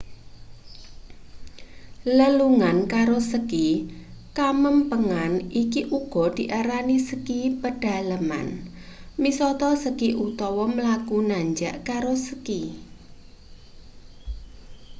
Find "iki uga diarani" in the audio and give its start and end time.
5.61-6.97